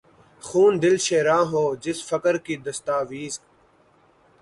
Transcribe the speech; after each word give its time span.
خون 0.45 0.73
دل 0.83 0.95
شیراں 1.05 1.43
ہو، 1.51 1.63
جس 1.83 1.99
فقر 2.09 2.35
کی 2.45 2.55
دستاویز 2.65 3.33